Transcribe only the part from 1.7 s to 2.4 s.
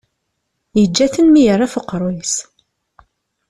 uqerruy-is.